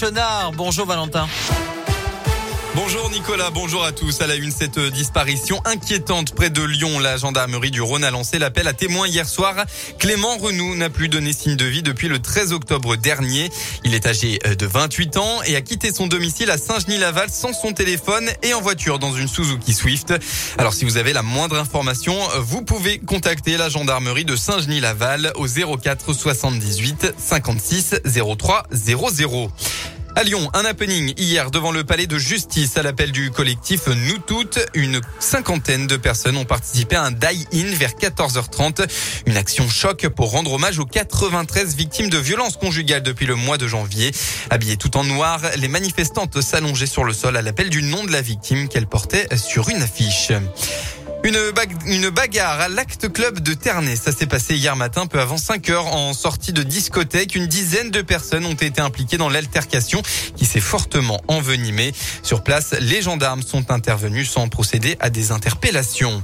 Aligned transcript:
Chenard, 0.00 0.52
bonjour 0.52 0.86
Valentin. 0.86 1.26
Bonjour 2.76 3.10
Nicolas, 3.10 3.50
bonjour 3.50 3.84
à 3.84 3.90
tous. 3.90 4.20
À 4.20 4.28
la 4.28 4.36
une, 4.36 4.52
cette 4.52 4.78
disparition 4.78 5.60
inquiétante 5.64 6.32
près 6.32 6.50
de 6.50 6.62
Lyon. 6.62 7.00
La 7.00 7.16
gendarmerie 7.16 7.72
du 7.72 7.80
Rhône 7.80 8.04
a 8.04 8.12
lancé 8.12 8.38
l'appel 8.38 8.68
à 8.68 8.72
témoins 8.72 9.08
hier 9.08 9.28
soir. 9.28 9.56
Clément 9.98 10.36
Renou 10.36 10.76
n'a 10.76 10.88
plus 10.88 11.08
donné 11.08 11.32
signe 11.32 11.56
de 11.56 11.64
vie 11.64 11.82
depuis 11.82 12.06
le 12.06 12.20
13 12.20 12.52
octobre 12.52 12.94
dernier. 12.94 13.50
Il 13.82 13.94
est 13.94 14.06
âgé 14.06 14.38
de 14.38 14.66
28 14.66 15.16
ans 15.16 15.42
et 15.46 15.56
a 15.56 15.60
quitté 15.60 15.92
son 15.92 16.06
domicile 16.06 16.52
à 16.52 16.58
Saint-Genis-Laval 16.58 17.30
sans 17.30 17.52
son 17.52 17.72
téléphone 17.72 18.30
et 18.44 18.54
en 18.54 18.60
voiture 18.60 19.00
dans 19.00 19.12
une 19.12 19.26
Suzuki 19.26 19.74
Swift. 19.74 20.14
Alors 20.58 20.74
si 20.74 20.84
vous 20.84 20.98
avez 20.98 21.12
la 21.12 21.22
moindre 21.22 21.56
information, 21.56 22.16
vous 22.38 22.62
pouvez 22.62 23.00
contacter 23.00 23.56
la 23.56 23.68
gendarmerie 23.68 24.24
de 24.24 24.36
Saint-Genis-Laval 24.36 25.32
au 25.34 25.48
04 25.48 26.12
78 26.12 27.14
56 27.18 27.96
03 28.38 28.68
00. 28.70 29.50
À 30.16 30.24
Lyon, 30.24 30.50
un 30.54 30.64
happening 30.64 31.14
hier 31.16 31.50
devant 31.50 31.70
le 31.70 31.84
palais 31.84 32.06
de 32.06 32.18
justice 32.18 32.76
à 32.76 32.82
l'appel 32.82 33.12
du 33.12 33.30
collectif 33.30 33.86
Nous 33.86 34.18
Toutes. 34.18 34.58
Une 34.74 35.00
cinquantaine 35.20 35.86
de 35.86 35.96
personnes 35.96 36.36
ont 36.36 36.44
participé 36.44 36.96
à 36.96 37.04
un 37.04 37.12
die-in 37.12 37.66
vers 37.76 37.92
14h30. 37.92 38.88
Une 39.26 39.36
action 39.36 39.68
choc 39.68 40.08
pour 40.08 40.32
rendre 40.32 40.52
hommage 40.52 40.78
aux 40.78 40.86
93 40.86 41.76
victimes 41.76 42.10
de 42.10 42.18
violences 42.18 42.56
conjugales 42.56 43.02
depuis 43.02 43.26
le 43.26 43.36
mois 43.36 43.58
de 43.58 43.68
janvier. 43.68 44.10
Habillées 44.50 44.76
tout 44.76 44.96
en 44.96 45.04
noir, 45.04 45.40
les 45.56 45.68
manifestantes 45.68 46.40
s'allongeaient 46.40 46.86
sur 46.86 47.04
le 47.04 47.12
sol 47.12 47.36
à 47.36 47.42
l'appel 47.42 47.70
du 47.70 47.82
nom 47.82 48.04
de 48.04 48.10
la 48.10 48.20
victime 48.20 48.68
qu'elles 48.68 48.88
portaient 48.88 49.28
sur 49.36 49.68
une 49.68 49.82
affiche. 49.82 50.32
Une, 51.24 52.10
bagarre 52.10 52.60
à 52.60 52.68
l'Acte 52.68 53.12
Club 53.12 53.40
de 53.40 53.52
Ternay. 53.52 53.96
Ça 53.96 54.12
s'est 54.12 54.26
passé 54.26 54.54
hier 54.54 54.76
matin, 54.76 55.06
peu 55.06 55.20
avant 55.20 55.36
5 55.36 55.68
heures, 55.70 55.86
en 55.86 56.12
sortie 56.12 56.52
de 56.52 56.62
discothèque. 56.62 57.34
Une 57.34 57.46
dizaine 57.46 57.90
de 57.90 58.02
personnes 58.02 58.46
ont 58.46 58.54
été 58.54 58.80
impliquées 58.80 59.16
dans 59.16 59.28
l'altercation 59.28 60.00
qui 60.36 60.46
s'est 60.46 60.60
fortement 60.60 61.20
envenimée. 61.26 61.92
Sur 62.22 62.44
place, 62.44 62.74
les 62.80 63.02
gendarmes 63.02 63.42
sont 63.42 63.70
intervenus 63.70 64.30
sans 64.30 64.48
procéder 64.48 64.96
à 65.00 65.10
des 65.10 65.32
interpellations. 65.32 66.22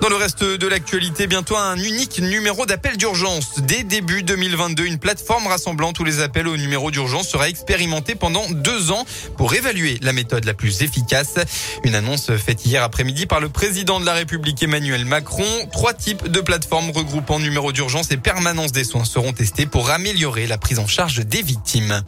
Dans 0.00 0.08
le 0.08 0.16
reste 0.16 0.42
de 0.42 0.66
l'actualité, 0.66 1.26
bientôt 1.26 1.58
un 1.58 1.76
unique 1.76 2.20
numéro 2.20 2.64
d'appel 2.64 2.96
d'urgence. 2.96 3.60
Dès 3.60 3.82
début 3.82 4.22
2022, 4.22 4.86
une 4.86 4.98
plateforme 4.98 5.46
rassemblant 5.46 5.92
tous 5.92 6.04
les 6.04 6.20
appels 6.20 6.48
au 6.48 6.56
numéro 6.56 6.90
d'urgence 6.90 7.28
sera 7.28 7.50
expérimentée 7.50 8.14
pendant 8.14 8.48
deux 8.48 8.92
ans 8.92 9.04
pour 9.36 9.52
évaluer 9.52 9.98
la 10.00 10.14
méthode 10.14 10.46
la 10.46 10.54
plus 10.54 10.80
efficace. 10.80 11.34
Une 11.84 11.94
annonce 11.94 12.34
faite 12.36 12.64
hier 12.64 12.82
après-midi 12.82 13.26
par 13.26 13.40
le 13.40 13.50
président 13.50 14.00
de 14.00 14.06
la 14.06 14.14
République 14.14 14.62
Emmanuel 14.62 15.04
Macron. 15.04 15.44
Trois 15.70 15.92
types 15.92 16.28
de 16.28 16.40
plateformes 16.40 16.90
regroupant 16.90 17.38
numéro 17.38 17.70
d'urgence 17.70 18.10
et 18.10 18.16
permanence 18.16 18.72
des 18.72 18.84
soins 18.84 19.04
seront 19.04 19.34
testés 19.34 19.66
pour 19.66 19.90
améliorer 19.90 20.46
la 20.46 20.56
prise 20.56 20.78
en 20.78 20.86
charge 20.86 21.26
des 21.26 21.42
victimes. 21.42 22.02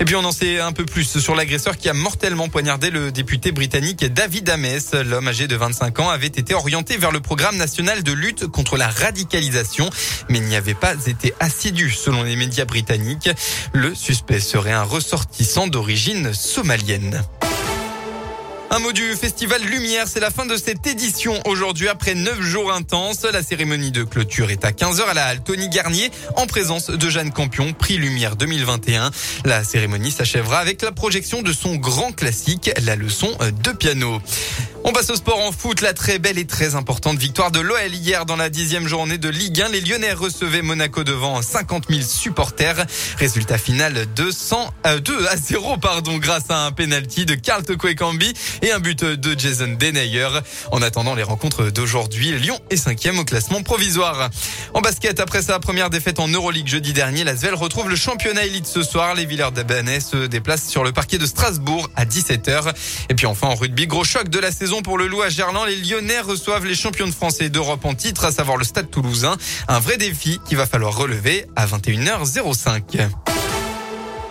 Et 0.00 0.04
puis 0.04 0.16
on 0.16 0.24
en 0.24 0.32
sait 0.32 0.60
un 0.60 0.72
peu 0.72 0.84
plus 0.84 1.18
sur 1.18 1.34
l'agresseur 1.34 1.76
qui 1.76 1.88
a 1.88 1.94
mortellement 1.94 2.48
poignardé 2.48 2.90
le 2.90 3.12
député 3.12 3.52
britannique 3.52 4.04
David 4.04 4.50
Ames. 4.50 4.66
L'homme 5.04 5.28
âgé 5.28 5.46
de 5.46 5.56
25 5.56 6.00
ans 6.00 6.10
avait 6.10 6.26
été 6.26 6.52
orienté 6.54 6.96
vers 6.96 7.12
le 7.12 7.20
programme 7.20 7.56
national 7.56 8.02
de 8.02 8.12
lutte 8.12 8.46
contre 8.46 8.76
la 8.76 8.88
radicalisation, 8.88 9.88
mais 10.28 10.40
n'y 10.40 10.56
avait 10.56 10.74
pas 10.74 10.94
été 11.06 11.32
assidu 11.40 11.90
selon 11.90 12.22
les 12.24 12.36
médias 12.36 12.64
britanniques. 12.64 13.30
Le 13.72 13.94
suspect 13.94 14.40
serait 14.40 14.72
un 14.72 14.82
ressortissant 14.82 15.66
d'origine 15.68 16.34
somalienne. 16.34 17.22
Un 18.74 18.80
mot 18.80 18.90
du 18.90 19.14
festival 19.14 19.62
Lumière, 19.62 20.08
c'est 20.08 20.18
la 20.18 20.32
fin 20.32 20.46
de 20.46 20.56
cette 20.56 20.84
édition 20.84 21.40
aujourd'hui 21.46 21.86
après 21.86 22.16
neuf 22.16 22.40
jours 22.40 22.72
intenses. 22.72 23.22
La 23.22 23.40
cérémonie 23.40 23.92
de 23.92 24.02
clôture 24.02 24.50
est 24.50 24.64
à 24.64 24.72
15h 24.72 25.04
à 25.04 25.14
la 25.14 25.26
halle 25.26 25.44
Tony 25.44 25.68
Garnier 25.68 26.10
en 26.34 26.48
présence 26.48 26.90
de 26.90 27.08
Jeanne 27.08 27.30
Campion, 27.30 27.72
prix 27.72 27.98
Lumière 27.98 28.34
2021. 28.34 29.12
La 29.44 29.62
cérémonie 29.62 30.10
s'achèvera 30.10 30.58
avec 30.58 30.82
la 30.82 30.90
projection 30.90 31.42
de 31.42 31.52
son 31.52 31.76
grand 31.76 32.10
classique, 32.10 32.72
la 32.84 32.96
leçon 32.96 33.30
de 33.62 33.70
piano. 33.70 34.20
On 34.86 34.92
passe 34.92 35.08
au 35.08 35.16
sport 35.16 35.40
en 35.40 35.50
foot. 35.50 35.80
La 35.80 35.94
très 35.94 36.18
belle 36.18 36.38
et 36.38 36.46
très 36.46 36.74
importante 36.74 37.16
victoire 37.16 37.50
de 37.50 37.58
l'OL 37.58 37.94
hier 37.94 38.26
dans 38.26 38.36
la 38.36 38.50
dixième 38.50 38.86
journée 38.86 39.16
de 39.16 39.30
Ligue 39.30 39.62
1. 39.62 39.70
Les 39.70 39.80
Lyonnais 39.80 40.12
recevaient 40.12 40.60
Monaco 40.60 41.04
devant 41.04 41.40
50 41.40 41.86
000 41.88 42.02
supporters. 42.02 42.84
Résultat 43.16 43.56
final 43.56 44.04
200, 44.14 44.74
euh, 44.86 45.00
2 45.00 45.26
à 45.28 45.36
0 45.38 45.78
pardon, 45.78 46.18
grâce 46.18 46.50
à 46.50 46.66
un 46.66 46.70
penalty 46.70 47.24
de 47.24 47.34
Karl 47.34 47.64
Toko 47.64 47.88
et 48.64 48.72
un 48.72 48.80
but 48.80 49.04
de 49.04 49.38
Jason 49.38 49.76
Denayer. 49.78 50.28
En 50.72 50.80
attendant 50.80 51.14
les 51.14 51.22
rencontres 51.22 51.70
d'aujourd'hui, 51.70 52.32
Lyon 52.38 52.58
est 52.70 52.76
cinquième 52.76 53.18
au 53.18 53.24
classement 53.24 53.62
provisoire. 53.62 54.30
En 54.72 54.80
basket, 54.80 55.20
après 55.20 55.42
sa 55.42 55.58
première 55.58 55.90
défaite 55.90 56.18
en 56.18 56.28
Euroleague 56.28 56.66
jeudi 56.66 56.94
dernier, 56.94 57.24
la 57.24 57.36
Svel 57.36 57.54
retrouve 57.54 57.90
le 57.90 57.96
championnat 57.96 58.46
élite 58.46 58.66
ce 58.66 58.82
soir. 58.82 59.14
Les 59.14 59.26
Villers 59.26 59.50
d'Abanais 59.54 60.00
se 60.00 60.26
déplacent 60.26 60.68
sur 60.68 60.82
le 60.82 60.92
parquet 60.92 61.18
de 61.18 61.26
Strasbourg 61.26 61.90
à 61.94 62.06
17h. 62.06 62.72
Et 63.10 63.14
puis 63.14 63.26
enfin 63.26 63.48
en 63.48 63.54
rugby, 63.54 63.86
gros 63.86 64.04
choc 64.04 64.30
de 64.30 64.38
la 64.38 64.50
saison 64.50 64.80
pour 64.80 64.96
le 64.96 65.08
loup 65.08 65.22
à 65.22 65.28
Gerland. 65.28 65.66
Les 65.66 65.76
Lyonnais 65.76 66.20
reçoivent 66.20 66.64
les 66.64 66.74
champions 66.74 67.06
de 67.06 67.14
France 67.14 67.40
et 67.40 67.50
d'Europe 67.50 67.84
en 67.84 67.94
titre, 67.94 68.24
à 68.24 68.32
savoir 68.32 68.56
le 68.56 68.64
Stade 68.64 68.90
Toulousain. 68.90 69.36
Un 69.68 69.80
vrai 69.80 69.98
défi 69.98 70.40
qu'il 70.46 70.56
va 70.56 70.66
falloir 70.66 70.96
relever 70.96 71.44
à 71.54 71.66
21h05. 71.66 73.33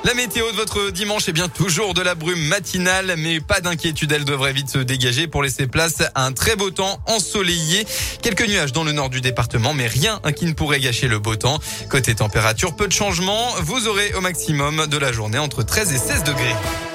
La 0.06 0.14
météo 0.14 0.52
de 0.52 0.58
votre 0.58 0.90
dimanche 0.90 1.30
est 1.30 1.34
bien 1.34 1.48
toujours 1.48 1.94
de 1.94 2.02
la 2.02 2.14
brume 2.14 2.42
matinale, 2.48 3.16
mais 3.18 3.40
pas 3.40 3.62
d'inquiétude, 3.62 4.12
elle 4.12 4.26
devrait 4.26 4.52
vite 4.52 4.70
se 4.70 4.80
dégager 4.80 5.28
pour 5.28 5.42
laisser 5.42 5.66
place 5.66 6.04
à 6.14 6.26
un 6.26 6.34
très 6.34 6.58
beau 6.58 6.72
temps 6.72 7.00
ensoleillé. 7.08 7.88
Quelques 8.22 8.46
nuages 8.46 8.74
dans 8.74 8.84
le 8.84 8.92
nord 8.92 9.10
du 9.10 9.22
département, 9.22 9.74
mais 9.74 9.88
rien 9.88 10.20
qui 10.36 10.46
ne 10.46 10.54
pourrait 10.54 10.82
gâcher 10.82 11.08
le 11.08 11.20
beau 11.20 11.38
temps. 11.38 11.60
Côté 11.90 12.16
température, 12.16 12.76
peu 12.76 12.88
de 12.88 12.94
changements. 12.94 13.54
Vous 13.62 13.88
aurez 13.88 14.14
au 14.14 14.20
maximum 14.20 14.88
de 14.88 14.98
la 14.98 15.14
journée 15.14 15.40
entre 15.40 15.64
13 15.64 15.94
et 15.94 15.98
16 15.98 16.24
degrés. 16.26 16.93